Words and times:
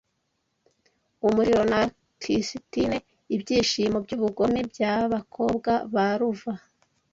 umuriro 1.27 1.63
na 1.71 1.81
cisitine 2.21 2.97
Ibyishimo 3.35 3.97
byubugome 4.05 4.59
byabakobwa 4.71 5.71
ba 5.93 6.07
Luva 6.19 6.53